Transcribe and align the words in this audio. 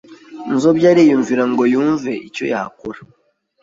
Nzobya 0.53 0.87
ariyumvira, 0.93 1.43
ngo 1.51 1.63
yumve 1.73 2.11
icyo 2.27 2.43
yakora 2.53 2.99